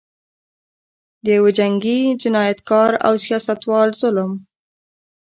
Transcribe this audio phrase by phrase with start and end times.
[1.23, 4.31] د یوه جنګي جنایتکار او سیاستوال ظلم.